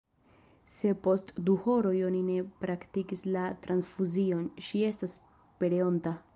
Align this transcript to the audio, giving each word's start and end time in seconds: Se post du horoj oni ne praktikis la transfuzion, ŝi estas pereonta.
Se 0.75 0.93
post 1.07 1.29
du 1.49 1.57
horoj 1.65 1.91
oni 2.07 2.23
ne 2.31 2.39
praktikis 2.65 3.27
la 3.37 3.45
transfuzion, 3.67 4.51
ŝi 4.69 4.85
estas 4.93 5.17
pereonta. 5.63 6.19